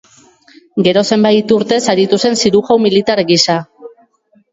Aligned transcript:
Gero 0.85 1.03
zenbait 1.15 1.53
urtez 1.55 1.79
aritu 1.93 2.19
zen 2.29 2.39
zirujau 2.45 2.79
militar 2.87 3.23
gisa. 3.29 3.59